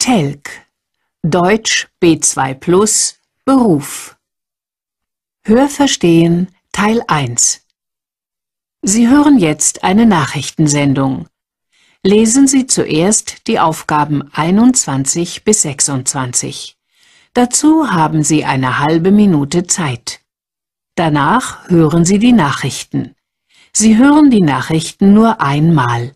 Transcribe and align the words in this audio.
Telk 0.00 0.48
Deutsch 1.22 1.86
B2 2.02 2.54
Plus 2.54 3.18
Beruf 3.44 4.16
Hörverstehen 5.42 6.48
Teil 6.72 7.02
1 7.06 7.66
Sie 8.80 9.08
hören 9.08 9.38
jetzt 9.38 9.84
eine 9.84 10.06
Nachrichtensendung. 10.06 11.28
Lesen 12.02 12.48
Sie 12.48 12.66
zuerst 12.66 13.46
die 13.46 13.60
Aufgaben 13.60 14.22
21 14.32 15.44
bis 15.44 15.60
26. 15.62 16.78
Dazu 17.34 17.92
haben 17.92 18.22
Sie 18.22 18.46
eine 18.46 18.78
halbe 18.78 19.10
Minute 19.10 19.66
Zeit. 19.66 20.22
Danach 20.94 21.68
hören 21.68 22.06
Sie 22.06 22.18
die 22.18 22.32
Nachrichten. 22.32 23.16
Sie 23.74 23.98
hören 23.98 24.30
die 24.30 24.40
Nachrichten 24.40 25.12
nur 25.12 25.42
einmal. 25.42 26.14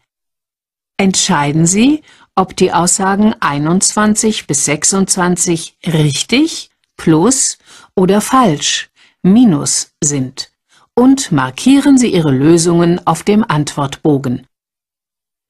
Entscheiden 0.96 1.66
Sie, 1.66 2.02
ob 2.36 2.56
die 2.56 2.72
Aussagen 2.72 3.34
21 3.40 4.46
bis 4.46 4.64
26 4.64 5.78
richtig, 5.86 6.70
plus 6.96 7.58
oder 7.94 8.20
falsch, 8.20 8.90
minus 9.22 9.92
sind 10.02 10.50
und 10.94 11.32
markieren 11.32 11.98
Sie 11.98 12.12
Ihre 12.12 12.30
Lösungen 12.30 13.04
auf 13.06 13.22
dem 13.22 13.44
Antwortbogen. 13.44 14.46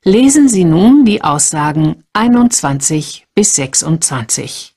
Lesen 0.05 0.49
Sie 0.49 0.65
nun 0.65 1.05
die 1.05 1.23
Aussagen 1.23 2.05
21 2.13 3.27
bis 3.35 3.55
26. 3.57 4.74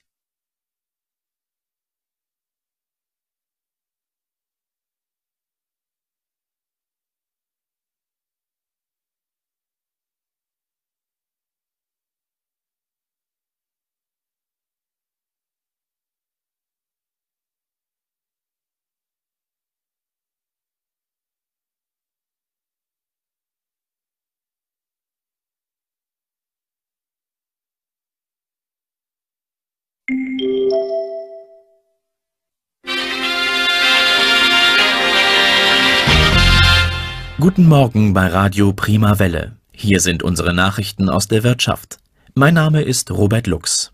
Guten 37.39 37.67
Morgen 37.67 38.15
bei 38.15 38.25
Radio 38.25 38.73
Prima 38.73 39.19
Welle. 39.19 39.57
Hier 39.71 39.99
sind 39.99 40.23
unsere 40.23 40.55
Nachrichten 40.55 41.07
aus 41.07 41.27
der 41.27 41.43
Wirtschaft. 41.43 41.99
Mein 42.33 42.55
Name 42.55 42.81
ist 42.81 43.11
Robert 43.11 43.45
Lux. 43.45 43.93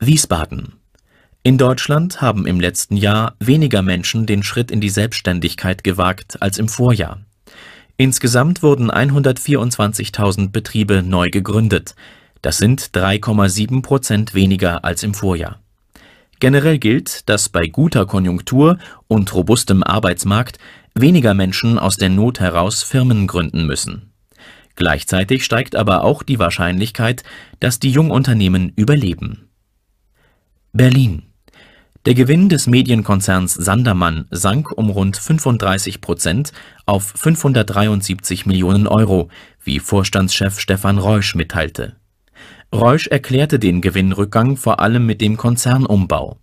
Wiesbaden. 0.00 0.74
In 1.42 1.56
Deutschland 1.56 2.20
haben 2.20 2.46
im 2.46 2.60
letzten 2.60 2.98
Jahr 2.98 3.36
weniger 3.40 3.80
Menschen 3.80 4.26
den 4.26 4.42
Schritt 4.42 4.70
in 4.70 4.82
die 4.82 4.90
Selbstständigkeit 4.90 5.82
gewagt 5.82 6.42
als 6.42 6.58
im 6.58 6.68
Vorjahr. 6.68 7.22
Insgesamt 7.96 8.62
wurden 8.62 8.90
124.000 8.90 10.50
Betriebe 10.50 11.02
neu 11.02 11.30
gegründet. 11.30 11.94
Das 12.42 12.58
sind 12.58 12.90
3,7 12.92 13.80
Prozent 13.80 14.34
weniger 14.34 14.84
als 14.84 15.04
im 15.04 15.14
Vorjahr. 15.14 15.58
Generell 16.38 16.78
gilt, 16.78 17.26
dass 17.30 17.48
bei 17.48 17.66
guter 17.68 18.04
Konjunktur 18.04 18.76
und 19.08 19.32
robustem 19.32 19.82
Arbeitsmarkt 19.82 20.58
weniger 20.94 21.34
Menschen 21.34 21.78
aus 21.78 21.96
der 21.96 22.08
Not 22.08 22.40
heraus 22.40 22.82
Firmen 22.82 23.26
gründen 23.26 23.66
müssen. 23.66 24.12
Gleichzeitig 24.76 25.44
steigt 25.44 25.76
aber 25.76 26.02
auch 26.04 26.22
die 26.22 26.38
Wahrscheinlichkeit, 26.38 27.22
dass 27.60 27.78
die 27.78 27.90
Jungunternehmen 27.90 28.72
überleben. 28.76 29.48
Berlin 30.72 31.22
der 32.06 32.12
Gewinn 32.12 32.50
des 32.50 32.66
Medienkonzerns 32.66 33.54
Sandermann 33.54 34.26
sank 34.30 34.70
um 34.76 34.90
rund 34.90 35.16
35 35.16 36.02
Prozent 36.02 36.52
auf 36.84 37.14
573 37.16 38.44
Millionen 38.44 38.86
Euro, 38.86 39.30
wie 39.62 39.78
Vorstandschef 39.78 40.60
Stefan 40.60 40.98
Reusch 40.98 41.34
mitteilte. 41.34 41.96
Reusch 42.74 43.06
erklärte 43.06 43.58
den 43.58 43.80
Gewinnrückgang 43.80 44.58
vor 44.58 44.80
allem 44.80 45.06
mit 45.06 45.22
dem 45.22 45.38
Konzernumbau. 45.38 46.40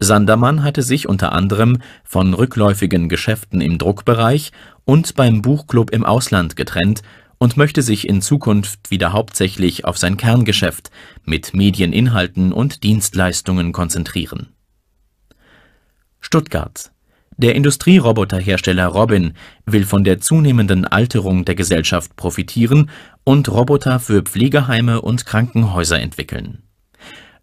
Sandermann 0.00 0.62
hatte 0.62 0.82
sich 0.82 1.08
unter 1.08 1.32
anderem 1.32 1.78
von 2.04 2.34
rückläufigen 2.34 3.08
Geschäften 3.08 3.60
im 3.60 3.78
Druckbereich 3.78 4.52
und 4.84 5.14
beim 5.14 5.42
Buchclub 5.42 5.90
im 5.90 6.04
Ausland 6.04 6.56
getrennt 6.56 7.02
und 7.38 7.56
möchte 7.56 7.82
sich 7.82 8.08
in 8.08 8.22
Zukunft 8.22 8.90
wieder 8.90 9.12
hauptsächlich 9.12 9.84
auf 9.84 9.98
sein 9.98 10.16
Kerngeschäft 10.16 10.90
mit 11.24 11.54
Medieninhalten 11.54 12.52
und 12.52 12.82
Dienstleistungen 12.82 13.72
konzentrieren. 13.72 14.54
Stuttgart 16.20 16.92
der 17.40 17.54
Industrieroboterhersteller 17.54 18.86
Robin 18.86 19.34
will 19.64 19.84
von 19.84 20.02
der 20.02 20.20
zunehmenden 20.20 20.84
Alterung 20.84 21.44
der 21.44 21.54
Gesellschaft 21.54 22.16
profitieren 22.16 22.90
und 23.22 23.48
Roboter 23.48 24.00
für 24.00 24.22
Pflegeheime 24.22 25.00
und 25.00 25.24
Krankenhäuser 25.24 26.00
entwickeln. 26.00 26.64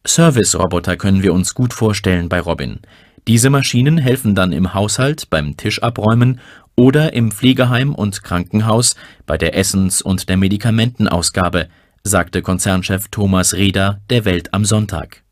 Service-Roboter 0.07 0.97
können 0.97 1.23
wir 1.23 1.33
uns 1.33 1.53
gut 1.53 1.73
vorstellen 1.73 2.29
bei 2.29 2.39
Robin. 2.39 2.79
Diese 3.27 3.49
Maschinen 3.49 3.97
helfen 3.97 4.35
dann 4.35 4.51
im 4.51 4.73
Haushalt 4.73 5.29
beim 5.29 5.57
Tischabräumen 5.57 6.39
oder 6.75 7.13
im 7.13 7.31
Pflegeheim 7.31 7.95
und 7.95 8.23
Krankenhaus 8.23 8.95
bei 9.25 9.37
der 9.37 9.55
Essens- 9.57 10.01
und 10.01 10.29
der 10.29 10.37
Medikamentenausgabe, 10.37 11.67
sagte 12.03 12.41
Konzernchef 12.41 13.07
Thomas 13.09 13.53
Reder 13.55 14.01
der 14.09 14.25
Welt 14.25 14.53
am 14.53 14.65
Sonntag. 14.65 15.23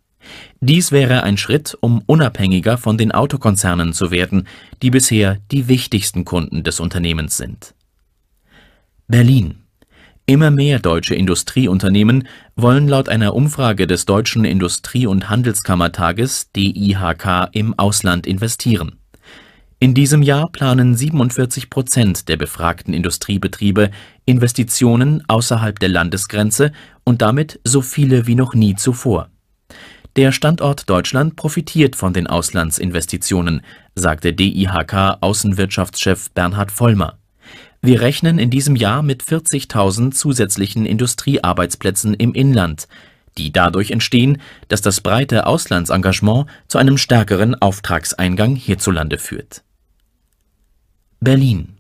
Dies 0.62 0.92
wäre 0.92 1.24
ein 1.24 1.38
Schritt, 1.38 1.78
um 1.82 2.02
unabhängiger 2.06 2.78
von 2.78 2.98
den 2.98 3.12
Autokonzernen 3.12 3.94
zu 3.94 4.10
werden, 4.10 4.48
die 4.82 4.90
bisher 4.90 5.38
die 5.52 5.68
wichtigsten 5.68 6.26
Kunden 6.26 6.64
des 6.64 6.80
Unternehmens 6.80 7.38
sind. 7.38 7.76
Berlin 9.08 9.63
Immer 10.26 10.52
mehr 10.52 10.80
deutsche 10.80 11.16
Industrieunternehmen 11.16 12.30
wollen 12.56 12.88
laut 12.88 13.10
einer 13.10 13.36
Umfrage 13.36 13.88
des 13.88 14.06
Deutschen 14.06 14.46
Industrie- 14.46 15.06
und 15.06 15.30
Handelskammertages 15.30 16.50
DIHK 16.54 17.50
im 17.52 17.78
Ausland 17.78 18.26
investieren. 18.26 19.00
In 19.80 19.94
diesem 19.94 20.22
Jahr 20.22 20.50
planen 20.50 20.96
47 20.96 21.70
Prozent 21.70 22.30
der 22.30 22.38
befragten 22.38 22.94
Industriebetriebe 22.94 23.92
Investitionen 24.24 25.22
außerhalb 25.28 25.78
der 25.78 25.90
Landesgrenze 25.90 26.72
und 27.04 27.22
damit 27.22 27.60
so 27.66 27.82
viele 27.82 28.26
wie 28.26 28.36
noch 28.36 28.54
nie 28.54 28.76
zuvor. 28.76 29.30
Der 30.16 30.32
Standort 30.32 30.90
Deutschland 30.90 31.36
profitiert 31.36 31.98
von 31.98 32.14
den 32.14 32.28
Auslandsinvestitionen, 32.28 33.60
sagte 33.94 34.32
DIHK-Außenwirtschaftschef 34.32 36.30
Bernhard 36.32 36.72
Vollmer. 36.72 37.18
Wir 37.86 38.00
rechnen 38.00 38.40
in 38.40 38.50
diesem 38.50 38.78
Jahr 38.78 39.04
mit 39.04 39.24
40.000 39.24 40.12
zusätzlichen 40.12 40.86
Industriearbeitsplätzen 40.86 42.14
im 42.14 42.34
Inland, 42.34 42.88
die 43.38 43.52
dadurch 43.52 43.92
entstehen, 43.92 44.42
dass 44.70 44.82
das 44.82 45.02
breite 45.02 45.46
Auslandsengagement 45.46 46.48
zu 46.70 46.78
einem 46.78 46.98
stärkeren 46.98 47.56
Auftragseingang 47.62 48.56
hierzulande 48.56 49.18
führt. 49.18 49.64
Berlin 51.20 51.78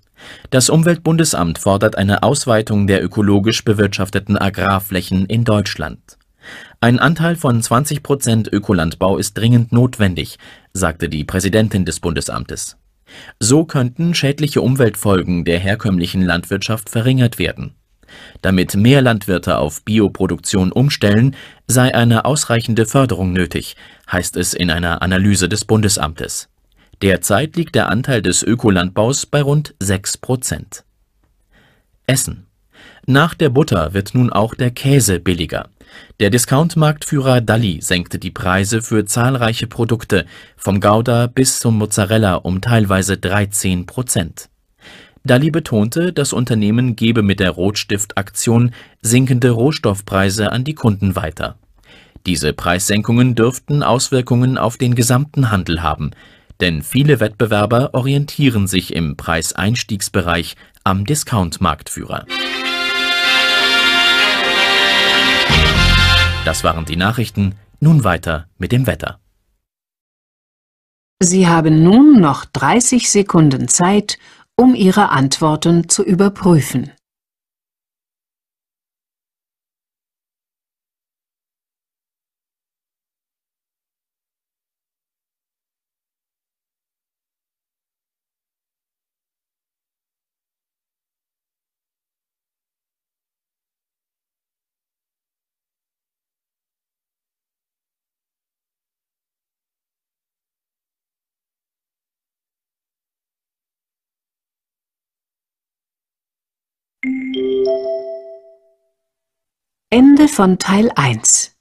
das 0.49 0.69
Umweltbundesamt 0.69 1.57
fordert 1.57 1.97
eine 1.97 2.23
Ausweitung 2.23 2.87
der 2.87 3.03
ökologisch 3.03 3.63
bewirtschafteten 3.63 4.37
Agrarflächen 4.37 5.25
in 5.25 5.43
Deutschland. 5.43 6.17
Ein 6.81 6.99
Anteil 6.99 7.35
von 7.35 7.61
20 7.61 8.03
Prozent 8.03 8.49
Ökolandbau 8.51 9.17
ist 9.17 9.37
dringend 9.37 9.71
notwendig, 9.71 10.37
sagte 10.73 11.09
die 11.09 11.23
Präsidentin 11.23 11.85
des 11.85 11.99
Bundesamtes. 11.99 12.77
So 13.40 13.66
könnten 13.66 14.13
schädliche 14.13 14.62
Umweltfolgen 14.62 15.46
der 15.46 15.59
herkömmlichen 15.59 16.22
Landwirtschaft 16.22 16.90
verringert 16.90 17.39
werden. 17.39 17.75
Damit 18.42 18.75
mehr 18.75 19.01
Landwirte 19.01 19.57
auf 19.57 19.83
Bioproduktion 19.83 20.71
umstellen, 20.71 21.36
sei 21.68 21.94
eine 21.94 22.25
ausreichende 22.25 22.86
Förderung 22.86 23.33
nötig, 23.33 23.75
heißt 24.12 24.38
es 24.38 24.54
in 24.54 24.69
einer 24.69 25.01
Analyse 25.01 25.50
des 25.50 25.65
Bundesamtes. 25.65 26.50
Derzeit 27.01 27.56
liegt 27.56 27.75
der 27.75 27.89
Anteil 27.89 28.21
des 28.21 28.44
Ökolandbaus 28.44 29.25
bei 29.25 29.42
rund 29.42 29.75
6 29.80 30.18
Prozent. 30.18 30.83
Essen. 32.07 32.48
Nach 33.06 33.33
der 33.33 33.50
Butter 33.50 33.94
wird 33.94 34.13
nun 34.13 34.31
auch 34.31 34.56
der 34.56 34.71
Käse 34.71 35.19
billiger. 35.19 35.69
Der 36.19 36.30
Discount-Marktführer 36.30 37.42
Dalli 37.42 37.81
senkte 37.81 38.19
die 38.19 38.31
Preise 38.31 38.81
für 38.81 39.06
zahlreiche 39.06 39.68
Produkte, 39.68 40.25
vom 40.56 40.80
Gouda 40.80 41.28
bis 41.28 41.60
zum 41.60 41.78
Mozzarella 41.78 42.36
um 42.36 42.62
teilweise 42.62 43.18
13 43.18 43.86
Prozent. 43.86 44.50
Dalli 45.24 45.51
betonte, 45.51 46.12
das 46.12 46.34
Unternehmen 46.34 46.95
gebe 46.95 47.24
mit 47.24 47.40
der 47.40 47.51
Rotstift-Aktion 47.51 48.72
sinkende 49.01 49.51
Rohstoffpreise 49.51 50.51
an 50.51 50.63
die 50.63 50.75
Kunden 50.75 51.16
weiter. 51.16 51.57
Diese 52.25 52.54
Preissenkungen 52.54 53.36
dürften 53.36 53.84
Auswirkungen 53.84 54.57
auf 54.57 54.78
den 54.78 54.95
gesamten 54.95 55.51
Handel 55.51 55.81
haben, 55.81 56.12
denn 56.62 56.81
viele 56.81 57.19
Wettbewerber 57.19 57.94
orientieren 57.94 58.68
sich 58.68 58.94
im 58.94 59.18
Preiseinstiegsbereich 59.18 60.56
am 60.84 61.06
Discount-Marktführer 61.06 62.25
Das 66.45 66.63
waren 66.63 66.86
die 66.86 66.98
Nachrichten. 66.98 67.56
Nun 67.80 68.04
weiter 68.04 68.48
mit 68.57 68.72
dem 68.72 68.86
Wetter. 68.86 69.19
Sie 71.22 71.48
haben 71.48 71.84
nun 71.84 72.19
noch 72.19 72.44
30 72.45 73.10
Sekunden 73.10 73.69
Zeit, 73.69 74.18
um 74.57 74.75
Ihre 74.75 75.10
Antworten 75.10 75.88
zu 75.88 76.04
überprüfen. 76.04 76.92
Ende 109.95 110.28
von 110.28 110.57
Teil 110.57 110.92
1 110.95 111.56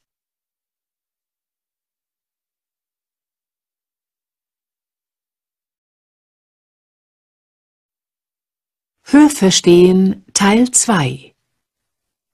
Hörverstehen 9.03 10.25
Teil 10.33 10.71
2 10.71 11.35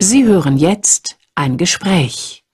Sie 0.01 0.23
hören 0.23 0.55
jetzt 0.55 1.17
ein 1.35 1.57
Gespräch. 1.57 2.45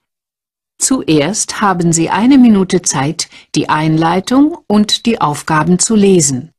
Zuerst 0.80 1.62
haben 1.62 1.94
Sie 1.94 2.10
eine 2.10 2.40
Minute 2.40 2.82
Zeit, 2.82 3.30
die 3.54 3.70
Einleitung 3.70 4.58
und 4.66 5.06
die 5.06 5.22
Aufgaben 5.22 5.78
zu 5.78 5.94
lesen. 5.94 6.52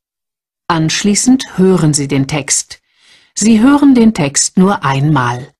Anschließend 0.69 1.59
hören 1.59 1.95
Sie 1.95 2.07
den 2.07 2.29
Text. 2.29 2.81
Sie 3.35 3.61
hören 3.61 3.97
den 3.97 4.15
Text 4.15 4.57
nur 4.57 4.85
einmal. 4.85 5.53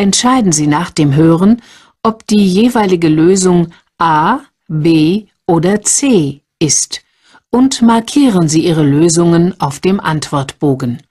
Entscheiden 0.00 0.50
Sie 0.50 0.66
nach 0.66 0.90
dem 0.90 1.14
Hören, 1.14 1.60
ob 2.02 2.26
die 2.26 2.42
jeweilige 2.42 3.10
Lösung 3.10 3.68
A, 3.98 4.38
B 4.66 5.26
oder 5.46 5.82
C 5.82 6.40
ist 6.58 7.02
und 7.50 7.82
markieren 7.82 8.48
Sie 8.48 8.64
Ihre 8.64 8.82
Lösungen 8.82 9.60
auf 9.60 9.78
dem 9.78 10.00
Antwortbogen. 10.00 11.02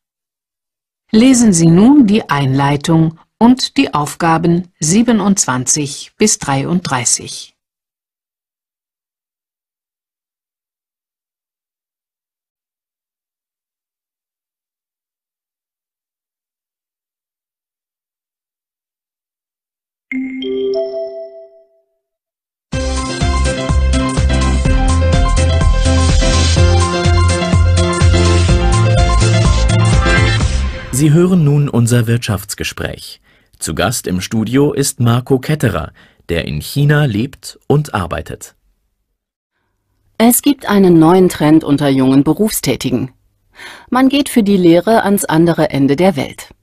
Lesen 1.11 1.53
Sie 1.53 1.67
nun 1.67 2.07
die 2.07 2.31
Einleitung 2.31 3.19
und 3.37 3.77
die 3.77 3.93
Aufgaben 3.93 4.69
27 4.79 6.13
bis 6.17 6.39
33. 6.39 7.55
Sie 30.91 31.13
hören 31.13 31.43
nun 31.43 31.67
unser 31.67 32.07
Wirtschaftsgespräch. 32.07 33.19
Zu 33.57 33.75
Gast 33.75 34.07
im 34.07 34.21
Studio 34.21 34.71
ist 34.71 35.01
Marco 35.01 35.39
Ketterer, 35.39 35.91
der 36.29 36.45
in 36.45 36.61
China 36.61 37.03
lebt 37.03 37.59
und 37.67 37.93
arbeitet. 37.93 38.55
Es 40.17 40.41
gibt 40.41 40.69
einen 40.69 40.99
neuen 40.99 41.27
Trend 41.27 41.65
unter 41.65 41.89
jungen 41.89 42.23
Berufstätigen. 42.23 43.11
Man 43.89 44.07
geht 44.07 44.29
für 44.29 44.43
die 44.43 44.57
Lehre 44.57 45.03
ans 45.03 45.25
andere 45.25 45.69
Ende 45.69 45.97
der 45.97 46.15
Welt. 46.15 46.53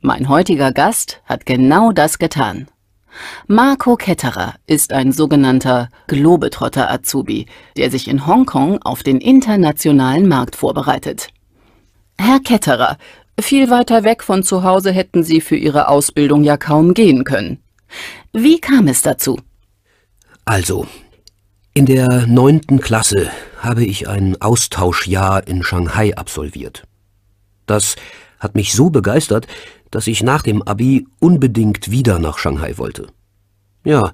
Mein 0.00 0.30
heutiger 0.30 0.72
Gast 0.72 1.20
hat 1.24 1.44
genau 1.44 1.92
das 1.92 2.18
getan. 2.18 2.68
Marco 3.46 3.96
Ketterer 3.96 4.54
ist 4.66 4.92
ein 4.92 5.12
sogenannter 5.12 5.88
Globetrotter-Azubi, 6.06 7.46
der 7.76 7.90
sich 7.90 8.08
in 8.08 8.26
Hongkong 8.26 8.82
auf 8.82 9.02
den 9.02 9.20
internationalen 9.20 10.28
Markt 10.28 10.56
vorbereitet. 10.56 11.28
Herr 12.18 12.40
Ketterer, 12.40 12.98
viel 13.40 13.70
weiter 13.70 14.04
weg 14.04 14.22
von 14.22 14.42
zu 14.42 14.64
Hause 14.64 14.90
hätten 14.90 15.22
Sie 15.22 15.40
für 15.40 15.56
Ihre 15.56 15.88
Ausbildung 15.88 16.42
ja 16.42 16.56
kaum 16.56 16.94
gehen 16.94 17.24
können. 17.24 17.62
Wie 18.32 18.60
kam 18.60 18.88
es 18.88 19.02
dazu? 19.02 19.38
Also, 20.44 20.86
in 21.74 21.86
der 21.86 22.26
neunten 22.26 22.80
Klasse 22.80 23.30
habe 23.58 23.84
ich 23.84 24.08
ein 24.08 24.40
Austauschjahr 24.40 25.46
in 25.46 25.62
Shanghai 25.62 26.16
absolviert. 26.16 26.84
Das 27.66 27.96
hat 28.40 28.54
mich 28.54 28.72
so 28.72 28.90
begeistert, 28.90 29.46
dass 29.90 30.06
ich 30.06 30.22
nach 30.22 30.42
dem 30.42 30.62
Abi 30.62 31.06
unbedingt 31.20 31.90
wieder 31.90 32.18
nach 32.18 32.38
Shanghai 32.38 32.78
wollte. 32.78 33.08
Ja, 33.84 34.12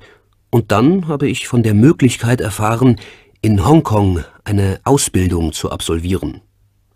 und 0.51 0.71
dann 0.71 1.09
habe 1.09 1.29
ich 1.29 1.49
von 1.49 1.63
der 1.63 1.75
Möglichkeit 1.75 2.41
erfahren, 2.41 2.97
in 3.41 3.67
Hongkong 3.67 4.25
eine 4.45 4.81
Ausbildung 4.85 5.53
zu 5.53 5.71
absolvieren. 5.71 6.41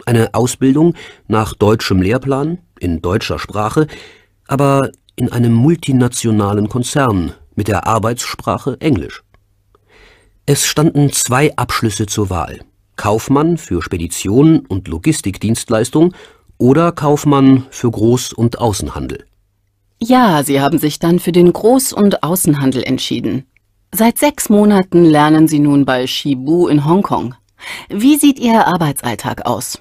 Eine 0.07 0.33
Ausbildung 0.35 0.95
nach 1.27 1.55
deutschem 1.55 2.01
Lehrplan, 2.01 2.59
in 2.79 3.03
deutscher 3.03 3.39
Sprache, 3.39 3.87
aber 4.47 4.91
in 5.17 5.33
einem 5.33 5.53
multinationalen 5.53 6.69
Konzern 6.69 7.35
mit 7.57 7.69
der 7.69 7.87
Arbeitssprache 7.87 8.81
Englisch. 8.81 9.25
Es 10.47 10.65
standen 10.65 11.13
zwei 11.13 11.55
Abschlüsse 11.57 12.07
zur 12.07 12.31
Wahl. 12.31 12.61
Kaufmann 12.97 13.59
für 13.59 13.83
Spedition 13.83 14.61
und 14.61 14.89
Logistikdienstleistung 14.89 16.15
oder 16.59 16.93
Kaufmann 16.93 17.67
für 17.71 17.89
Groß- 17.89 18.35
und 18.35 18.59
Außenhandel. 18.59 19.25
Ja, 20.01 20.43
Sie 20.45 20.61
haben 20.61 20.79
sich 20.79 20.99
dann 20.99 21.19
für 21.19 21.33
den 21.33 21.53
Groß- 21.53 21.95
und 21.95 22.23
Außenhandel 22.23 22.83
entschieden. 22.83 23.45
Seit 23.93 24.19
sechs 24.19 24.49
Monaten 24.49 25.05
lernen 25.05 25.49
Sie 25.49 25.59
nun 25.59 25.85
bei 25.85 26.07
Shibu 26.07 26.69
in 26.69 26.85
Hongkong. 26.85 27.35
Wie 27.89 28.17
sieht 28.17 28.39
Ihr 28.39 28.67
Arbeitsalltag 28.67 29.47
aus? 29.47 29.81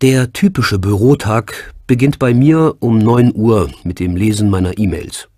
Der 0.00 0.32
typische 0.32 0.78
Bürotag 0.78 1.74
beginnt 1.86 2.18
bei 2.18 2.32
mir 2.32 2.76
um 2.80 2.98
9 2.98 3.32
Uhr 3.34 3.70
mit 3.84 4.00
dem 4.00 4.16
Lesen 4.16 4.48
meiner 4.48 4.78
E-Mails. 4.78 5.28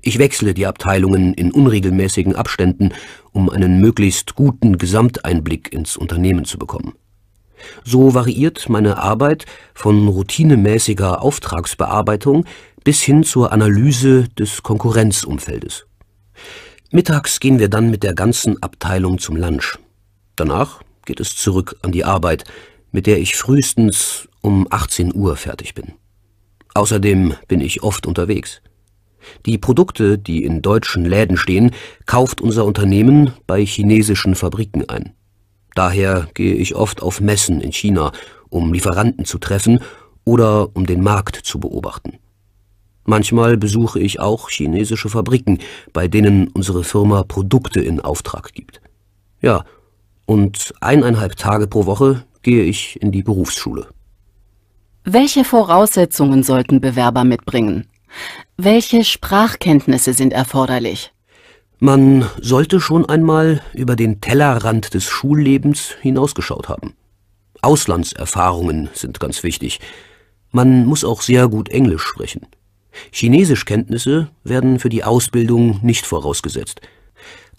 Ich 0.00 0.18
wechsle 0.18 0.54
die 0.54 0.66
Abteilungen 0.66 1.34
in 1.34 1.52
unregelmäßigen 1.52 2.34
Abständen, 2.34 2.92
um 3.30 3.50
einen 3.50 3.80
möglichst 3.80 4.34
guten 4.34 4.78
Gesamteinblick 4.78 5.72
ins 5.72 5.96
Unternehmen 5.96 6.44
zu 6.44 6.58
bekommen. 6.58 6.94
So 7.84 8.14
variiert 8.14 8.68
meine 8.68 8.98
Arbeit 8.98 9.46
von 9.74 10.08
routinemäßiger 10.08 11.22
Auftragsbearbeitung 11.22 12.44
bis 12.84 13.02
hin 13.02 13.24
zur 13.24 13.52
Analyse 13.52 14.28
des 14.38 14.62
Konkurrenzumfeldes. 14.62 15.86
Mittags 16.90 17.40
gehen 17.40 17.58
wir 17.58 17.68
dann 17.68 17.90
mit 17.90 18.02
der 18.02 18.14
ganzen 18.14 18.62
Abteilung 18.62 19.18
zum 19.18 19.36
Lunch. 19.36 19.78
Danach 20.36 20.82
geht 21.04 21.20
es 21.20 21.36
zurück 21.36 21.76
an 21.82 21.92
die 21.92 22.04
Arbeit, 22.04 22.44
mit 22.90 23.06
der 23.06 23.18
ich 23.18 23.36
frühestens 23.36 24.28
um 24.40 24.66
18 24.70 25.14
Uhr 25.14 25.36
fertig 25.36 25.74
bin. 25.74 25.92
Außerdem 26.74 27.34
bin 27.48 27.60
ich 27.60 27.82
oft 27.82 28.06
unterwegs. 28.06 28.60
Die 29.46 29.58
Produkte, 29.58 30.18
die 30.18 30.44
in 30.44 30.62
deutschen 30.62 31.04
Läden 31.04 31.36
stehen, 31.36 31.72
kauft 32.06 32.40
unser 32.40 32.64
Unternehmen 32.64 33.32
bei 33.46 33.64
chinesischen 33.64 34.34
Fabriken 34.34 34.88
ein. 34.88 35.14
Daher 35.74 36.28
gehe 36.34 36.54
ich 36.54 36.74
oft 36.74 37.02
auf 37.02 37.20
Messen 37.20 37.60
in 37.60 37.72
China, 37.72 38.12
um 38.48 38.72
Lieferanten 38.72 39.24
zu 39.24 39.38
treffen 39.38 39.80
oder 40.24 40.74
um 40.74 40.86
den 40.86 41.02
Markt 41.02 41.36
zu 41.36 41.58
beobachten. 41.58 42.18
Manchmal 43.04 43.56
besuche 43.56 43.98
ich 43.98 44.20
auch 44.20 44.48
chinesische 44.48 45.08
Fabriken, 45.08 45.58
bei 45.92 46.06
denen 46.06 46.48
unsere 46.48 46.84
Firma 46.84 47.24
Produkte 47.24 47.80
in 47.80 48.00
Auftrag 48.00 48.52
gibt. 48.52 48.80
Ja, 49.40 49.64
und 50.24 50.72
eineinhalb 50.80 51.36
Tage 51.36 51.66
pro 51.66 51.86
Woche 51.86 52.24
gehe 52.42 52.62
ich 52.62 53.00
in 53.02 53.10
die 53.10 53.22
Berufsschule. 53.22 53.88
Welche 55.04 55.44
Voraussetzungen 55.44 56.44
sollten 56.44 56.80
Bewerber 56.80 57.24
mitbringen? 57.24 57.88
Welche 58.56 59.04
Sprachkenntnisse 59.04 60.12
sind 60.12 60.32
erforderlich? 60.32 61.12
Man 61.84 62.30
sollte 62.40 62.80
schon 62.80 63.06
einmal 63.06 63.60
über 63.74 63.96
den 63.96 64.20
Tellerrand 64.20 64.94
des 64.94 65.02
Schullebens 65.06 65.96
hinausgeschaut 66.00 66.68
haben. 66.68 66.94
Auslandserfahrungen 67.60 68.88
sind 68.94 69.18
ganz 69.18 69.42
wichtig. 69.42 69.80
Man 70.52 70.86
muss 70.86 71.02
auch 71.02 71.22
sehr 71.22 71.48
gut 71.48 71.70
Englisch 71.70 72.04
sprechen. 72.04 72.46
Chinesischkenntnisse 73.10 74.28
werden 74.44 74.78
für 74.78 74.90
die 74.90 75.02
Ausbildung 75.02 75.80
nicht 75.82 76.06
vorausgesetzt. 76.06 76.82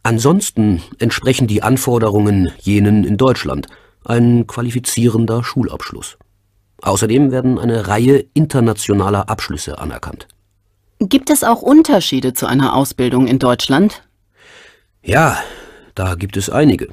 Ansonsten 0.04 0.82
entsprechen 1.00 1.48
die 1.48 1.62
Anforderungen 1.62 2.50
jenen 2.62 3.04
in 3.04 3.18
Deutschland– 3.18 3.68
ein 4.06 4.48
qualifizierender 4.48 5.44
Schulabschluss. 5.44 6.18
Außerdem 6.82 7.32
werden 7.32 7.60
eine 7.60 7.90
Reihe 7.90 8.26
internationaler 8.34 9.28
Abschlüsse 9.28 9.80
anerkannt. 9.80 10.30
Gibt 11.00 11.30
es 11.30 11.44
auch 11.44 11.62
Unterschiede 11.62 12.34
zu 12.34 12.46
einer 12.46 12.74
Ausbildung 12.74 13.28
in 13.28 13.38
Deutschland? 13.38 14.04
Ja, 15.06 15.38
da 15.96 16.16
gibt 16.16 16.38
es 16.38 16.50
einige. 16.50 16.88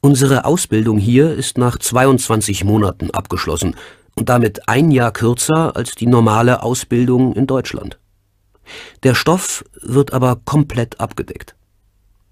Unsere 0.00 0.46
Ausbildung 0.46 0.96
hier 0.96 1.34
ist 1.34 1.58
nach 1.58 1.78
22 1.78 2.64
Monaten 2.64 3.10
abgeschlossen 3.10 3.76
und 4.14 4.30
damit 4.30 4.66
ein 4.66 4.90
Jahr 4.90 5.12
kürzer 5.12 5.76
als 5.76 5.94
die 5.94 6.06
normale 6.06 6.62
Ausbildung 6.62 7.34
in 7.34 7.46
Deutschland. 7.46 7.98
Der 9.02 9.14
Stoff 9.14 9.62
wird 9.82 10.14
aber 10.14 10.40
komplett 10.46 11.00
abgedeckt. 11.00 11.54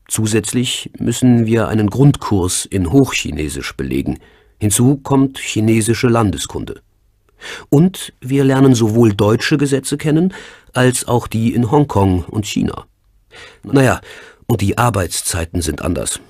Zusätzlich 0.08 0.90
müssen 0.98 1.44
wir 1.44 1.68
einen 1.68 1.90
Grundkurs 1.90 2.64
in 2.64 2.90
Hochchinesisch 2.90 3.76
belegen. 3.76 4.18
Hinzu 4.58 4.96
kommt 4.96 5.38
chinesische 5.38 6.08
Landeskunde. 6.08 6.80
Und 7.68 8.14
wir 8.22 8.44
lernen 8.44 8.74
sowohl 8.74 9.12
deutsche 9.12 9.58
Gesetze 9.58 9.98
kennen, 9.98 10.32
als 10.72 11.06
auch 11.06 11.26
die 11.26 11.52
in 11.52 11.70
Hongkong 11.70 12.24
und 12.24 12.46
China. 12.46 12.86
Naja, 13.62 14.00
und 14.46 14.60
die 14.60 14.78
Arbeitszeiten 14.78 15.62
sind 15.62 15.82
anders. 15.82 16.20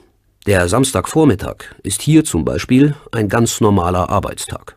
Der 0.46 0.68
Samstagvormittag 0.68 1.56
ist 1.82 2.02
hier 2.02 2.24
zum 2.24 2.44
Beispiel 2.44 2.94
ein 3.12 3.28
ganz 3.28 3.60
normaler 3.60 4.10
Arbeitstag. 4.10 4.76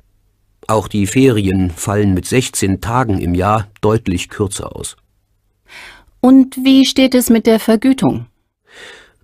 Auch 0.67 0.87
die 0.87 1.07
Ferien 1.07 1.71
fallen 1.71 2.13
mit 2.13 2.25
16 2.25 2.81
Tagen 2.81 3.19
im 3.19 3.35
Jahr 3.35 3.67
deutlich 3.81 4.29
kürzer 4.29 4.75
aus. 4.75 4.97
Und 6.21 6.57
wie 6.63 6.85
steht 6.85 7.15
es 7.15 7.29
mit 7.29 7.45
der 7.45 7.59
Vergütung? 7.59 8.25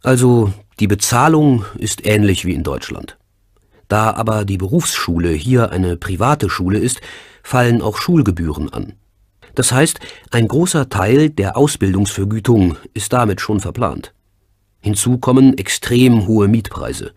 Also, 0.01 0.53
die 0.79 0.87
Bezahlung 0.87 1.65
ist 1.77 2.05
ähnlich 2.05 2.45
wie 2.45 2.53
in 2.53 2.63
Deutschland. 2.63 3.17
Da 3.87 4.13
aber 4.13 4.45
die 4.45 4.57
Berufsschule 4.57 5.29
hier 5.29 5.71
eine 5.71 5.97
private 5.97 6.49
Schule 6.49 6.79
ist, 6.79 7.01
fallen 7.43 7.81
auch 7.81 7.97
Schulgebühren 7.97 8.71
an. 8.71 8.93
Das 9.55 9.71
heißt, 9.71 9.99
ein 10.31 10.47
großer 10.47 10.89
Teil 10.89 11.29
der 11.29 11.57
Ausbildungsvergütung 11.57 12.77
ist 12.93 13.13
damit 13.13 13.41
schon 13.41 13.59
verplant. 13.59 14.13
Hinzu 14.81 15.17
kommen 15.17 15.57
extrem 15.57 16.27
hohe 16.27 16.47
Mietpreise. 16.47 17.13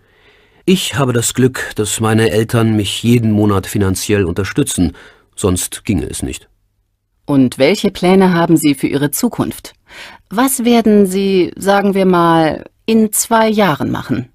Ich 0.64 0.96
habe 0.96 1.12
das 1.12 1.34
Glück, 1.34 1.72
dass 1.76 2.00
meine 2.00 2.30
Eltern 2.30 2.76
mich 2.76 3.02
jeden 3.02 3.32
Monat 3.32 3.66
finanziell 3.66 4.24
unterstützen, 4.24 4.92
sonst 5.34 5.84
ginge 5.84 6.06
es 6.06 6.22
nicht. 6.22 6.48
Und 7.24 7.58
welche 7.58 7.90
Pläne 7.90 8.32
haben 8.32 8.56
Sie 8.56 8.74
für 8.74 8.86
Ihre 8.86 9.10
Zukunft? 9.10 9.74
Was 10.30 10.64
werden 10.64 11.06
Sie, 11.06 11.52
sagen 11.56 11.94
wir 11.94 12.06
mal, 12.06 12.64
in 12.86 13.12
zwei 13.12 13.48
Jahren 13.48 13.90
machen? 13.90 14.32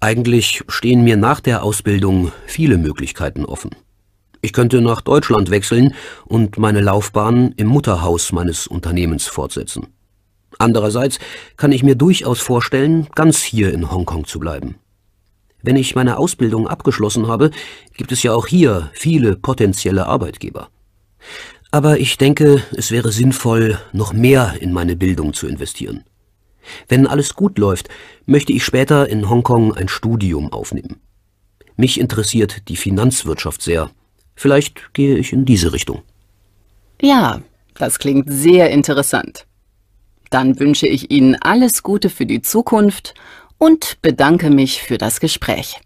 Eigentlich 0.00 0.62
stehen 0.68 1.02
mir 1.02 1.16
nach 1.16 1.40
der 1.40 1.62
Ausbildung 1.62 2.32
viele 2.46 2.78
Möglichkeiten 2.78 3.44
offen. 3.44 3.70
Ich 4.40 4.52
könnte 4.52 4.80
nach 4.80 5.00
Deutschland 5.00 5.50
wechseln 5.50 5.94
und 6.24 6.58
meine 6.58 6.80
Laufbahn 6.80 7.52
im 7.56 7.66
Mutterhaus 7.66 8.32
meines 8.32 8.66
Unternehmens 8.66 9.26
fortsetzen. 9.26 9.88
Andererseits 10.58 11.18
kann 11.56 11.72
ich 11.72 11.82
mir 11.82 11.94
durchaus 11.94 12.40
vorstellen, 12.40 13.08
ganz 13.14 13.42
hier 13.42 13.72
in 13.72 13.90
Hongkong 13.90 14.26
zu 14.26 14.38
bleiben. 14.38 14.76
Wenn 15.62 15.76
ich 15.76 15.94
meine 15.94 16.18
Ausbildung 16.18 16.68
abgeschlossen 16.68 17.26
habe, 17.26 17.50
gibt 17.96 18.12
es 18.12 18.22
ja 18.22 18.32
auch 18.32 18.46
hier 18.46 18.90
viele 18.92 19.36
potenzielle 19.36 20.06
Arbeitgeber. 20.06 20.68
Aber 21.70 21.98
ich 21.98 22.16
denke, 22.16 22.62
es 22.76 22.90
wäre 22.90 23.12
sinnvoll, 23.12 23.78
noch 23.92 24.12
mehr 24.12 24.54
in 24.60 24.72
meine 24.72 24.96
Bildung 24.96 25.34
zu 25.34 25.46
investieren. 25.46 26.04
Wenn 26.88 27.06
alles 27.06 27.34
gut 27.34 27.58
läuft, 27.58 27.88
möchte 28.24 28.52
ich 28.52 28.64
später 28.64 29.08
in 29.08 29.28
Hongkong 29.28 29.74
ein 29.74 29.88
Studium 29.88 30.52
aufnehmen. 30.52 31.00
Mich 31.76 32.00
interessiert 32.00 32.68
die 32.68 32.76
Finanzwirtschaft 32.76 33.62
sehr. 33.62 33.90
Vielleicht 34.38 34.94
gehe 34.94 35.18
ich 35.18 35.32
in 35.32 35.44
diese 35.44 35.72
Richtung. 35.72 36.02
Ja, 37.02 37.40
das 37.74 37.98
klingt 37.98 38.30
sehr 38.30 38.70
interessant. 38.70 39.46
Dann 40.30 40.60
wünsche 40.60 40.86
ich 40.86 41.10
Ihnen 41.10 41.34
alles 41.34 41.82
Gute 41.82 42.08
für 42.08 42.24
die 42.24 42.40
Zukunft 42.40 43.14
und 43.58 44.00
bedanke 44.00 44.50
mich 44.50 44.80
für 44.80 44.96
das 44.96 45.18
Gespräch. 45.18 45.80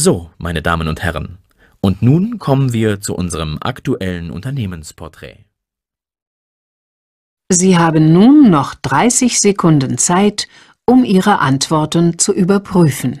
So, 0.00 0.30
meine 0.38 0.62
Damen 0.62 0.88
und 0.88 1.02
Herren, 1.02 1.36
und 1.82 2.00
nun 2.00 2.38
kommen 2.38 2.72
wir 2.72 3.02
zu 3.02 3.14
unserem 3.14 3.58
aktuellen 3.60 4.30
Unternehmensporträt. 4.30 5.44
Sie 7.50 7.76
haben 7.76 8.14
nun 8.14 8.48
noch 8.48 8.74
30 8.74 9.40
Sekunden 9.40 9.98
Zeit, 9.98 10.48
um 10.86 11.04
Ihre 11.04 11.40
Antworten 11.40 12.18
zu 12.18 12.32
überprüfen. 12.32 13.20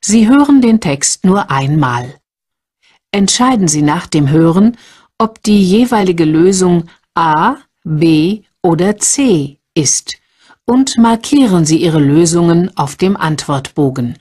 Sie 0.00 0.28
hören 0.28 0.60
den 0.60 0.80
Text 0.80 1.24
nur 1.24 1.50
einmal. 1.50 2.20
Entscheiden 3.10 3.68
Sie 3.68 3.82
nach 3.82 4.06
dem 4.06 4.30
Hören, 4.30 4.76
ob 5.18 5.42
die 5.42 5.62
jeweilige 5.62 6.24
Lösung 6.24 6.84
A, 7.14 7.56
B 7.84 8.42
oder 8.62 8.98
C 8.98 9.58
ist 9.74 10.18
und 10.64 10.98
markieren 10.98 11.64
Sie 11.64 11.78
Ihre 11.78 12.00
Lösungen 12.00 12.76
auf 12.76 12.96
dem 12.96 13.16
Antwortbogen. 13.16 14.18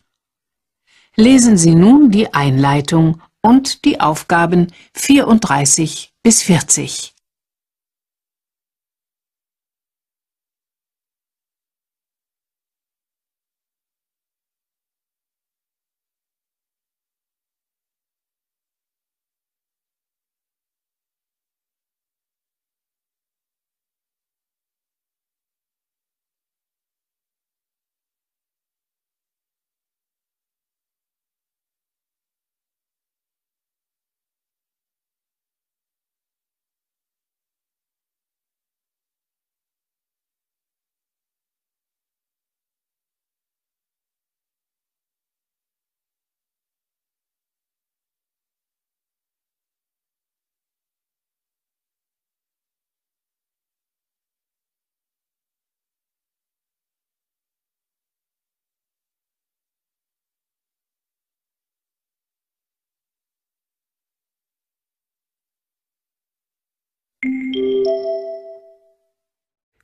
Lesen 1.16 1.58
Sie 1.58 1.76
nun 1.76 2.12
die 2.12 2.34
Einleitung 2.34 3.22
und 3.42 3.86
die 3.86 4.00
Aufgaben 4.00 4.72
34 4.94 6.14
bis 6.24 6.44
40. 6.44 7.17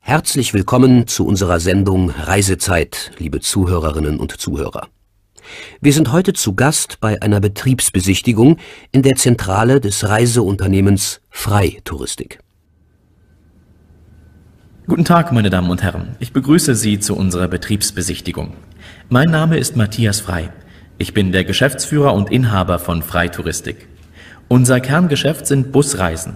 Herzlich 0.06 0.54
willkommen 0.54 1.08
zu 1.08 1.26
unserer 1.26 1.62
Sendung 1.62 2.10
Reisezeit, 2.10 3.12
liebe 3.20 3.40
Zuhörerinnen 3.40 4.20
und 4.20 4.34
Zuhörer. 4.34 4.90
Wir 5.80 5.94
sind 5.94 6.12
heute 6.12 6.34
zu 6.34 6.56
Gast 6.56 7.00
bei 7.00 7.22
einer 7.22 7.40
Betriebsbesichtigung 7.40 8.58
in 8.92 9.02
der 9.02 9.16
Zentrale 9.16 9.80
des 9.80 10.10
Reiseunternehmens 10.10 11.22
Freitouristik. 11.30 12.40
Guten 14.88 15.06
Tag, 15.06 15.32
meine 15.32 15.50
Damen 15.50 15.70
und 15.70 15.82
Herren. 15.84 16.18
Ich 16.20 16.34
begrüße 16.34 16.76
Sie 16.76 17.00
zu 17.00 17.16
unserer 17.16 17.48
Betriebsbesichtigung. 17.48 18.56
Mein 19.08 19.32
Name 19.32 19.58
ist 19.58 19.78
Matthias 19.78 20.20
Frei. 20.20 20.52
Ich 20.98 21.14
bin 21.14 21.32
der 21.32 21.46
Geschäftsführer 21.46 22.14
und 22.14 22.30
Inhaber 22.30 22.78
von 22.78 23.04
Freitouristik. 23.04 23.88
Unser 24.50 24.82
Kerngeschäft 24.82 25.48
sind 25.48 25.72
Busreisen. 25.72 26.36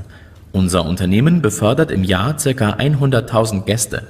Unser 0.57 0.85
Unternehmen 0.85 1.43
befördert 1.43 1.91
im 1.91 2.03
Jahr 2.03 2.33
ca. 2.33 2.49
100.000 2.49 3.65
Gäste. 3.65 4.07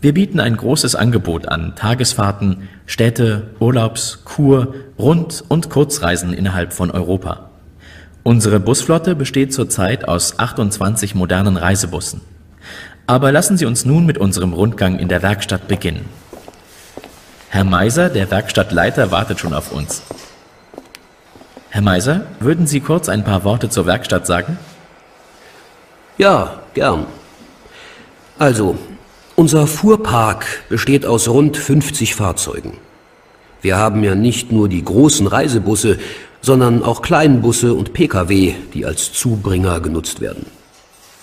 Wir 0.00 0.14
bieten 0.14 0.38
ein 0.38 0.56
großes 0.56 0.94
Angebot 0.94 1.48
an 1.48 1.74
Tagesfahrten, 1.74 2.68
Städte, 2.86 3.50
Urlaubs, 3.58 4.20
Kur, 4.24 4.76
Rund- 4.96 5.42
und 5.48 5.70
Kurzreisen 5.70 6.34
innerhalb 6.34 6.72
von 6.72 6.92
Europa. 6.92 7.50
Unsere 8.22 8.60
Busflotte 8.60 9.16
besteht 9.16 9.52
zurzeit 9.52 10.06
aus 10.06 10.38
28 10.38 11.16
modernen 11.16 11.56
Reisebussen. 11.56 12.20
Aber 13.08 13.32
lassen 13.32 13.56
Sie 13.56 13.66
uns 13.66 13.84
nun 13.84 14.06
mit 14.06 14.18
unserem 14.18 14.52
Rundgang 14.52 15.00
in 15.00 15.08
der 15.08 15.24
Werkstatt 15.24 15.66
beginnen. 15.66 16.04
Herr 17.48 17.64
Meiser, 17.64 18.08
der 18.08 18.30
Werkstattleiter, 18.30 19.10
wartet 19.10 19.40
schon 19.40 19.52
auf 19.52 19.72
uns. 19.72 20.02
Herr 21.70 21.82
Meiser, 21.82 22.26
würden 22.38 22.68
Sie 22.68 22.78
kurz 22.78 23.08
ein 23.08 23.24
paar 23.24 23.42
Worte 23.42 23.68
zur 23.68 23.86
Werkstatt 23.86 24.28
sagen? 24.28 24.58
Ja, 26.22 26.60
gern. 26.72 27.06
Also, 28.38 28.78
unser 29.34 29.66
Fuhrpark 29.66 30.46
besteht 30.68 31.04
aus 31.04 31.26
rund 31.26 31.56
50 31.56 32.14
Fahrzeugen. 32.14 32.74
Wir 33.60 33.76
haben 33.76 34.04
ja 34.04 34.14
nicht 34.14 34.52
nur 34.52 34.68
die 34.68 34.84
großen 34.84 35.26
Reisebusse, 35.26 35.98
sondern 36.40 36.84
auch 36.84 37.02
Kleinbusse 37.02 37.74
und 37.74 37.92
Pkw, 37.92 38.54
die 38.72 38.86
als 38.86 39.12
Zubringer 39.12 39.80
genutzt 39.80 40.20
werden. 40.20 40.46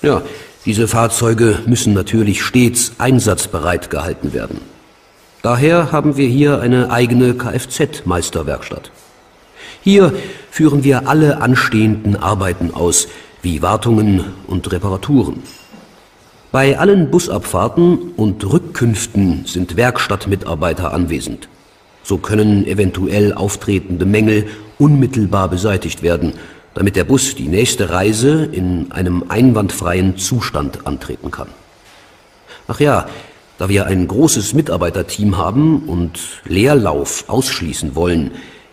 Ja, 0.01 0.21
diese 0.65 0.85
Fahrzeuge 0.89 1.59
müssen 1.65 1.93
natürlich 1.93 2.43
stets 2.43 2.91
einsatzbereit 2.97 3.89
gehalten 3.89 4.33
werden. 4.33 4.59
Daher 5.43 5.93
haben 5.93 6.17
wir 6.17 6.27
hier 6.27 6.59
eine 6.59 6.91
eigene 6.91 7.35
Kfz-Meisterwerkstatt. 7.35 8.91
Hier 9.81 10.11
führen 10.51 10.83
wir 10.83 11.07
alle 11.07 11.39
anstehenden 11.41 12.17
Arbeiten 12.17 12.73
aus, 12.73 13.07
wie 13.41 13.61
Wartungen 13.61 14.25
und 14.47 14.71
Reparaturen. 14.71 15.43
Bei 16.51 16.79
allen 16.79 17.11
Busabfahrten 17.11 18.13
und 18.17 18.43
Rückkünften 18.43 19.45
sind 19.45 19.77
Werkstattmitarbeiter 19.77 20.93
anwesend. 20.93 21.47
So 22.03 22.17
können 22.17 22.65
eventuell 22.65 23.33
auftretende 23.33 24.05
Mängel 24.05 24.47
unmittelbar 24.79 25.47
beseitigt 25.47 26.01
werden, 26.01 26.33
damit 26.73 26.95
der 26.95 27.03
Bus 27.03 27.35
die 27.35 27.47
nächste 27.47 27.89
Reise 27.91 28.45
in 28.45 28.91
einem 28.91 29.25
einwandfreien 29.29 30.17
Zustand 30.17 30.87
antreten 30.87 31.29
kann. 31.29 31.49
Ach 32.67 32.79
ja, 32.79 33.07
da 33.59 33.69
wir 33.69 33.85
ein 33.85 34.07
großes 34.07 34.53
Mitarbeiterteam 34.53 35.37
haben 35.37 35.83
und 35.87 36.19
Leerlauf 36.45 37.25
ausschließen 37.27 37.93
wollen, 37.93 38.31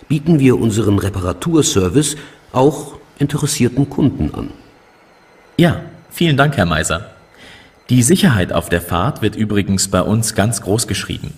bieten 0.09 0.39
wir 0.39 0.59
unseren 0.59 0.99
Reparaturservice 0.99 2.17
auch 2.53 2.95
interessierten 3.19 3.89
Kunden 3.89 4.35
an. 4.35 4.51
Ja, 5.57 5.83
vielen 6.11 6.37
Dank, 6.37 6.57
Herr 6.57 6.67
Meiser. 6.67 7.11
Die 7.89 8.03
Sicherheit 8.03 8.53
auf 8.53 8.69
der 8.69 8.81
Fahrt 8.81 9.23
wird 9.23 9.37
übrigens 9.37 9.89
bei 9.89 10.03
uns 10.03 10.35
ganz 10.35 10.61
groß 10.61 10.87
geschrieben. 10.89 11.33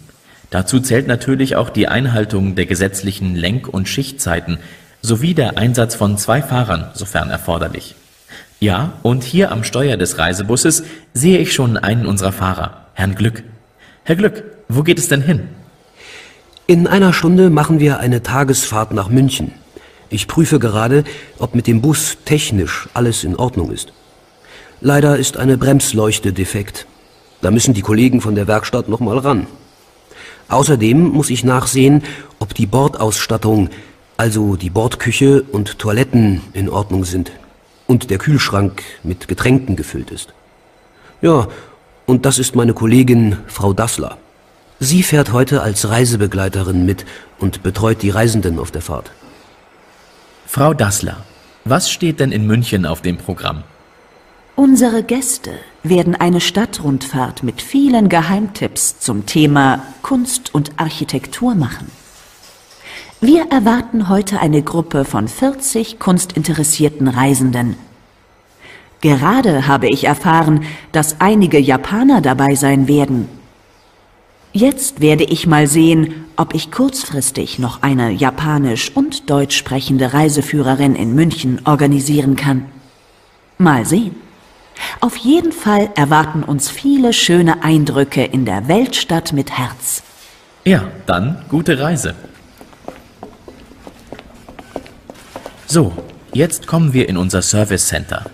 Dazu 0.51 0.81
zählt 0.81 1.07
natürlich 1.07 1.57
auch 1.57 1.69
die 1.69 1.89
Einhaltung 1.89 2.55
der 2.55 2.67
gesetzlichen 2.67 3.37
Lenk- 3.37 3.69
und 3.69 3.87
Schichtzeiten 3.87 4.59
sowie 5.03 5.35
der 5.35 5.59
Einsatz 5.59 5.95
von 5.95 6.17
zwei 6.17 6.43
Fahrern, 6.43 6.91
sofern 6.95 7.31
erforderlich. 7.31 7.95
Ja, 8.61 8.95
und 9.03 9.23
hier 9.23 9.53
am 9.53 9.63
Steuer 9.63 9.97
des 9.97 10.19
Reisebusses 10.19 10.85
sehe 11.15 11.39
ich 11.39 11.53
schon 11.53 11.77
einen 11.77 12.07
unserer 12.07 12.33
Fahrer, 12.33 12.87
Herrn 12.95 13.15
Glück. 13.15 13.45
Herr 14.05 14.17
Glück, 14.17 14.43
wo 14.69 14.83
geht 14.83 14.99
es 14.99 15.09
denn 15.09 15.23
hin? 15.23 15.49
In 16.67 16.87
einer 16.87 17.13
Stunde 17.13 17.51
machen 17.51 17.79
wir 17.79 18.01
eine 18.01 18.23
Tagesfahrt 18.23 18.93
nach 18.93 19.09
München. 19.09 19.53
Ich 20.11 20.27
prüfe 20.27 20.59
gerade, 20.59 21.05
ob 21.39 21.55
mit 21.55 21.67
dem 21.67 21.83
Bus 21.83 22.19
technisch 22.25 22.89
alles 22.95 23.25
in 23.25 23.37
Ordnung 23.37 23.71
ist. 23.71 23.93
Leider 24.81 25.19
ist 25.19 25.37
eine 25.37 25.59
Bremsleuchte 25.59 26.33
defekt. 26.33 26.87
Da 27.41 27.51
müssen 27.51 27.75
die 27.75 27.83
Kollegen 27.83 28.21
von 28.21 28.35
der 28.35 28.47
Werkstatt 28.47 28.89
noch 28.89 29.01
mal 29.01 29.19
ran. 29.19 29.47
Außerdem 30.49 31.03
muss 31.03 31.31
ich 31.31 31.45
nachsehen, 31.45 32.03
ob 32.39 32.55
die 32.55 32.67
Bordausstattung, 32.67 33.69
also 34.17 34.57
die 34.57 34.71
Bordküche 34.71 35.43
und 35.43 35.79
Toiletten 35.79 36.41
in 36.55 36.71
Ordnung 36.71 37.05
sind 37.05 37.33
und 37.87 38.11
der 38.11 38.19
Kühlschrank 38.19 38.83
mit 39.03 39.29
Getränken 39.29 39.77
gefüllt 39.77 40.11
ist. 40.11 40.33
Ja, 41.21 41.49
und 42.07 42.25
das 42.25 42.39
ist 42.39 42.55
meine 42.55 42.73
Kollegin 42.73 43.37
Frau 43.47 43.73
Dassler. 43.73 44.17
Sie 44.81 45.03
fährt 45.03 45.33
heute 45.33 45.61
als 45.63 45.89
Reisebegleiterin 45.89 46.87
mit 46.87 47.05
und 47.39 47.63
betreut 47.63 48.01
die 48.03 48.11
Reisenden 48.11 48.59
auf 48.59 48.71
der 48.71 48.83
Fahrt. 48.83 49.11
Frau 50.51 50.73
Dassler, 50.73 51.19
was 51.67 51.91
steht 51.91 52.21
denn 52.21 52.33
in 52.33 52.47
München 52.47 52.87
auf 52.87 53.03
dem 53.03 53.19
Programm? 53.19 53.65
Unsere 54.57 55.03
Gäste 55.03 55.51
werden 55.83 56.15
eine 56.15 56.41
Stadtrundfahrt 56.41 57.43
mit 57.43 57.61
vielen 57.61 58.09
Geheimtipps 58.09 58.99
zum 58.99 59.27
Thema 59.27 59.83
Kunst 60.01 60.55
und 60.55 60.73
Architektur 60.81 61.55
machen. 61.55 61.91
Wir 63.21 63.51
erwarten 63.51 64.09
heute 64.09 64.41
eine 64.41 64.63
Gruppe 64.63 65.05
von 65.05 65.29
40 65.29 65.99
kunstinteressierten 65.99 67.09
Reisenden. 67.09 67.77
Gerade 69.03 69.67
habe 69.67 69.89
ich 69.91 70.05
erfahren, 70.05 70.65
dass 70.93 71.21
einige 71.21 71.59
Japaner 71.59 72.23
dabei 72.23 72.55
sein 72.55 72.89
werden. 72.89 73.29
Jetzt 74.53 75.01
werde 75.01 75.25
ich 75.25 75.47
mal 75.47 75.67
sehen, 75.67 76.25
ob 76.37 76.55
ich 76.55 76.71
kurzfristig 76.71 77.59
noch 77.59 77.83
eine 77.83 78.11
japanisch 78.11 78.91
und 78.95 79.29
deutsch 79.29 79.57
sprechende 79.57 80.15
Reiseführerin 80.15 80.95
in 80.95 81.15
München 81.15 81.61
organisieren 81.65 82.35
kann. 82.35 82.67
Mal 83.59 83.85
sehen. 83.85 84.17
Auf 85.01 85.17
jeden 85.17 85.53
Fall 85.53 85.91
erwarten 85.97 86.43
uns 86.43 86.71
viele 86.71 87.13
schöne 87.13 87.63
Eindrücke 87.63 88.25
in 88.25 88.45
der 88.45 88.69
Weltstadt 88.69 89.33
mit 89.33 89.59
Herz. 89.59 90.03
Ja, 90.65 90.89
dann 91.07 91.45
gute 91.49 91.79
Reise. 91.79 92.15
So, 95.67 95.93
jetzt 96.33 96.67
kommen 96.67 96.93
wir 96.95 97.09
in 97.09 97.17
unser 97.17 97.43
Service 97.43 97.89
Center. 97.89 98.25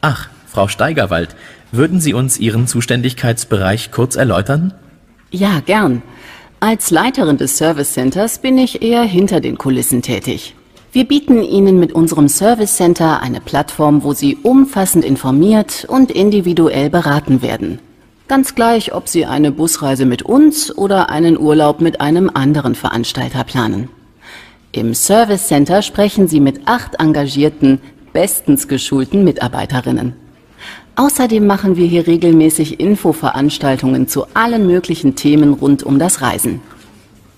Ach, 0.00 0.28
Frau 0.46 0.68
Steigerwald, 0.68 1.36
würden 1.70 2.00
Sie 2.00 2.14
uns 2.14 2.38
Ihren 2.38 2.66
Zuständigkeitsbereich 2.66 3.90
kurz 3.90 4.16
erläutern? 4.16 4.74
Ja, 5.30 5.60
gern. 5.64 6.02
Als 6.60 6.90
Leiterin 6.90 7.36
des 7.36 7.58
Service 7.58 7.92
Centers 7.92 8.38
bin 8.38 8.56
ich 8.58 8.82
eher 8.82 9.02
hinter 9.02 9.40
den 9.40 9.58
Kulissen 9.58 10.00
tätig. 10.00 10.54
Wir 10.92 11.04
bieten 11.04 11.42
Ihnen 11.42 11.78
mit 11.78 11.92
unserem 11.92 12.28
Service 12.28 12.76
Center 12.76 13.20
eine 13.20 13.40
Plattform, 13.40 14.04
wo 14.04 14.14
Sie 14.14 14.36
umfassend 14.36 15.04
informiert 15.04 15.84
und 15.88 16.10
individuell 16.10 16.88
beraten 16.88 17.42
werden. 17.42 17.80
Ganz 18.28 18.54
gleich, 18.54 18.94
ob 18.94 19.08
Sie 19.08 19.26
eine 19.26 19.52
Busreise 19.52 20.06
mit 20.06 20.22
uns 20.22 20.76
oder 20.76 21.10
einen 21.10 21.38
Urlaub 21.38 21.80
mit 21.80 22.00
einem 22.00 22.30
anderen 22.32 22.74
Veranstalter 22.74 23.44
planen. 23.44 23.88
Im 24.72 24.94
Service 24.94 25.48
Center 25.48 25.82
sprechen 25.82 26.28
Sie 26.28 26.40
mit 26.40 26.66
acht 26.66 26.94
engagierten, 27.00 27.80
bestens 28.12 28.68
geschulten 28.68 29.24
Mitarbeiterinnen. 29.24 30.14
Außerdem 30.96 31.46
machen 31.46 31.76
wir 31.76 31.86
hier 31.86 32.06
regelmäßig 32.06 32.80
Infoveranstaltungen 32.80 34.08
zu 34.08 34.26
allen 34.32 34.66
möglichen 34.66 35.14
Themen 35.14 35.52
rund 35.52 35.82
um 35.82 35.98
das 35.98 36.22
Reisen. 36.22 36.62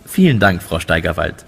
Vielen 0.07 0.39
Dank, 0.39 0.63
Frau 0.63 0.79
Steigerwald. 0.79 1.45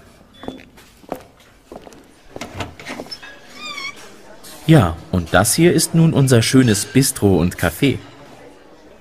Ja, 4.67 4.95
und 5.11 5.33
das 5.33 5.55
hier 5.55 5.73
ist 5.73 5.95
nun 5.95 6.13
unser 6.13 6.41
schönes 6.41 6.85
Bistro 6.85 7.37
und 7.37 7.55
Café. 7.55 7.97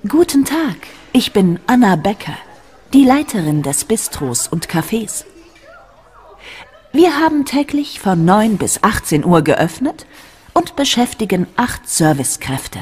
Guten 0.09 0.45
Tag, 0.45 0.77
ich 1.13 1.33
bin 1.33 1.59
Anna 1.67 1.97
Becker, 1.97 2.39
die 2.95 3.05
Leiterin 3.05 3.63
des 3.63 3.85
Bistros 3.85 4.49
und 4.49 4.69
Cafés. 4.69 5.25
Wir 6.93 7.19
haben 7.21 7.45
täglich 7.45 8.01
von 8.01 8.25
9 8.25 8.57
bis 8.57 8.83
18 8.83 9.25
Uhr 9.25 9.43
geöffnet 9.43 10.07
und 10.55 10.77
beschäftigen 10.77 11.47
acht 11.57 11.89
Servicekräfte. 11.89 12.81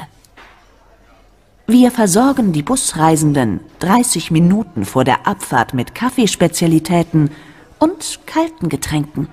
Wir 1.71 1.91
versorgen 1.91 2.51
die 2.51 2.63
Busreisenden 2.63 3.59
30 3.77 4.31
Minuten 4.31 4.85
vor 4.85 5.03
der 5.03 5.27
Abfahrt 5.27 5.75
mit 5.75 5.93
Kaffeespezialitäten 5.93 7.29
und 7.77 8.21
kalten 8.25 8.69
Getränken 8.69 9.29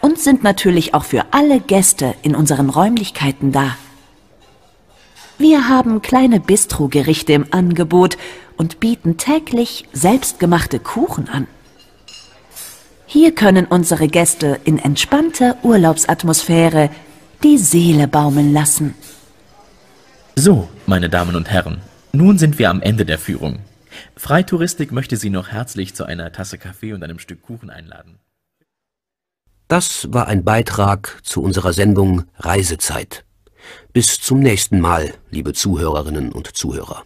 und 0.00 0.18
sind 0.18 0.42
natürlich 0.42 0.92
auch 0.92 1.04
für 1.04 1.26
alle 1.30 1.60
Gäste 1.60 2.16
in 2.22 2.34
unseren 2.34 2.68
Räumlichkeiten 2.68 3.52
da. 3.52 3.76
Wir 5.38 5.68
haben 5.68 6.02
kleine 6.02 6.40
Bistrogerichte 6.40 7.32
im 7.32 7.46
Angebot 7.52 8.18
und 8.56 8.80
bieten 8.80 9.16
täglich 9.16 9.86
selbstgemachte 9.92 10.80
Kuchen 10.80 11.28
an. 11.28 11.46
Hier 13.06 13.36
können 13.36 13.66
unsere 13.66 14.08
Gäste 14.08 14.58
in 14.64 14.80
entspannter 14.80 15.58
Urlaubsatmosphäre 15.62 16.90
die 17.44 17.56
Seele 17.56 18.08
baumeln 18.08 18.52
lassen. 18.52 18.96
So, 20.36 20.68
meine 20.86 21.10
Damen 21.10 21.36
und 21.36 21.50
Herren, 21.50 21.82
Nun 22.12 22.38
sind 22.38 22.58
wir 22.58 22.70
am 22.70 22.80
Ende 22.80 23.04
der 23.04 23.18
Führung. 23.18 23.58
Freitouristik 24.16 24.90
möchte 24.90 25.16
Sie 25.16 25.30
noch 25.30 25.48
herzlich 25.48 25.94
zu 25.94 26.04
einer 26.04 26.32
Tasse 26.32 26.58
Kaffee 26.58 26.92
und 26.92 27.02
einem 27.02 27.18
Stück 27.18 27.42
Kuchen 27.42 27.70
einladen. 27.70 28.18
Das 29.68 30.08
war 30.12 30.28
ein 30.28 30.44
Beitrag 30.44 31.20
zu 31.22 31.42
unserer 31.42 31.72
Sendung 31.72 32.24
Reisezeit. 32.38 33.24
Bis 33.92 34.20
zum 34.20 34.40
nächsten 34.40 34.80
Mal, 34.80 35.14
liebe 35.30 35.52
Zuhörerinnen 35.52 36.32
und 36.32 36.56
Zuhörer. 36.56 37.04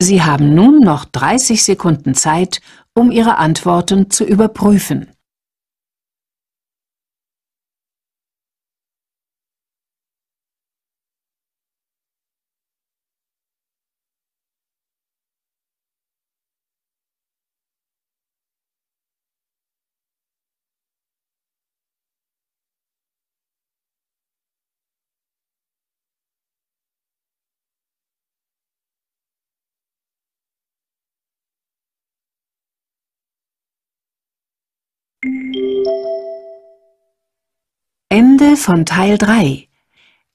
Sie 0.00 0.22
haben 0.22 0.54
nun 0.54 0.80
noch 0.80 1.04
30 1.04 1.62
Sekunden 1.62 2.14
Zeit, 2.14 2.60
um 2.94 3.10
Ihre 3.10 3.36
Antworten 3.36 4.10
zu 4.10 4.24
überprüfen. 4.24 5.08
Ende 38.08 38.56
von 38.56 38.86
Teil 38.86 39.18
3. 39.18 39.68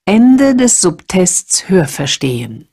Ende 0.04 0.54
des 0.54 0.80
Subtests 0.80 1.68
Hörverstehen. 1.68 2.68